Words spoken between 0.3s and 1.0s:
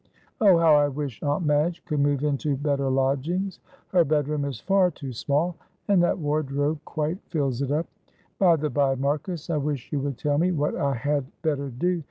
Oh, how I